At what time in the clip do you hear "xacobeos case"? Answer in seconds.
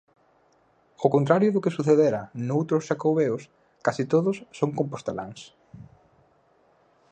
2.89-4.03